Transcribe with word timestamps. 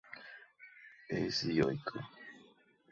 Es 1.09 1.45
dioico. 1.47 1.99